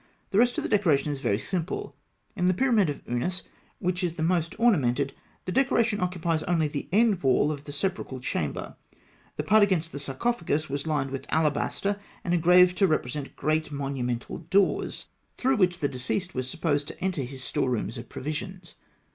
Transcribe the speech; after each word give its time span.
The 0.31 0.39
rest 0.39 0.57
of 0.57 0.63
the 0.63 0.67
decoration 0.69 1.11
is 1.11 1.19
very 1.19 1.37
simple. 1.37 1.95
In 2.35 2.47
the 2.47 2.55
pyramid 2.55 2.89
of 2.89 3.05
Ûnas, 3.05 3.43
which 3.77 4.03
is 4.03 4.15
the 4.15 4.23
most 4.23 4.59
ornamented, 4.59 5.13
the 5.45 5.51
decoration 5.51 5.99
occupies 6.01 6.41
only 6.41 6.67
the 6.67 6.89
end 6.91 7.21
wall 7.21 7.51
of 7.51 7.65
the 7.65 7.71
sepulchral 7.71 8.19
chamber; 8.19 8.77
the 9.35 9.43
part 9.43 9.61
against 9.61 9.91
the 9.91 9.99
sarcophagus 9.99 10.71
was 10.71 10.87
lined 10.87 11.11
with 11.11 11.31
alabaster, 11.31 11.99
and 12.23 12.33
engraved 12.33 12.79
to 12.79 12.87
represent 12.87 13.35
great 13.35 13.71
monumental 13.71 14.39
doors, 14.49 15.05
through 15.37 15.57
which 15.57 15.77
the 15.77 15.87
deceased 15.87 16.33
was 16.33 16.49
supposed 16.49 16.87
to 16.87 16.99
enter 16.99 17.21
his 17.21 17.43
storerooms 17.43 17.95
of 17.95 18.09
provisions. 18.09 18.73